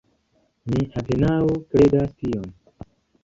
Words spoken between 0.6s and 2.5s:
Mi apenaŭ kredas tion.